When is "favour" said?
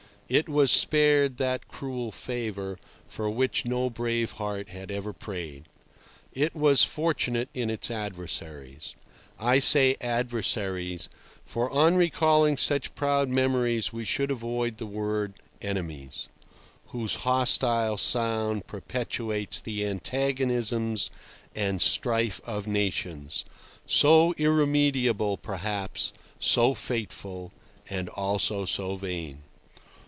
2.13-2.79